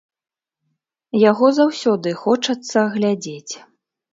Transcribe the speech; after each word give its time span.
Яго 1.29 1.49
заўсёды 1.59 2.15
хочацца 2.25 2.87
глядзець. 2.99 3.53